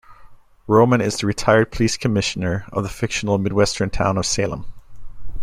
[0.65, 4.65] Roman is the retired police commissioner of the fictional midwestern town of Salem.